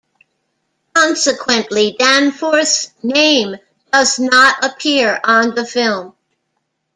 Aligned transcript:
Consequently, 0.95 1.91
Danforth's 1.99 2.89
name 3.03 3.57
does 3.93 4.17
not 4.17 4.65
appear 4.65 5.19
on 5.23 5.53
the 5.53 5.63
film. 5.63 6.15